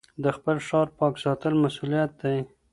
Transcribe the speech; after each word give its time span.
د 0.23 0.25
خپل 0.37 0.57
ښار 0.67 0.87
پاک 0.97 1.13
ساتل 1.23 1.53
مسؤلیت 1.63 2.11
دی. 2.21 2.37